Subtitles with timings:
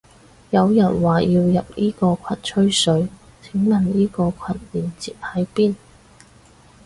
[0.49, 3.07] 有人話要入依個羣吹水，
[3.39, 5.75] 請問依個羣個鏈接喺邊？